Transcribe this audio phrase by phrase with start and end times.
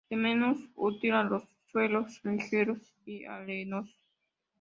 [0.09, 4.01] Es menos útil a los suelos ligeros y arenosos.